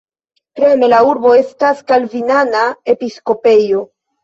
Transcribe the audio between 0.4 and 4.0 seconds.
Krome la urbo estas kalvinana episkopejo.